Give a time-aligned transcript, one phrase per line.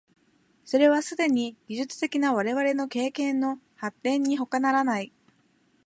[0.65, 5.13] それはすでに技術的な我々の経験の発展にほかならない。